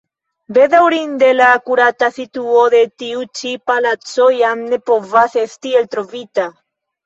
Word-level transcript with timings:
Bedaŭrinde 0.55 1.29
la 1.35 1.49
akurata 1.57 2.09
situo 2.15 2.65
de 2.77 2.81
tiu 3.03 3.23
ĉi 3.43 3.53
palaco 3.69 4.33
jam 4.41 4.67
ne 4.75 4.83
povas 4.91 5.41
esti 5.47 5.79
eltrovita. 5.85 6.53